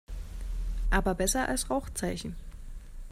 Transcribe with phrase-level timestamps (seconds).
[0.89, 2.35] Aber besser als Rauchzeichen.